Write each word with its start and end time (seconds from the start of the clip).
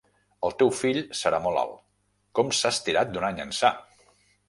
El 0.47 0.55
teu 0.61 0.71
fill 0.77 0.97
serà 1.19 1.41
molt 1.45 1.63
alt: 1.65 1.77
com 2.41 2.53
s'ha 2.63 2.75
estirat 2.79 3.15
d'un 3.15 3.33
any 3.33 3.47
ençà! 3.49 3.77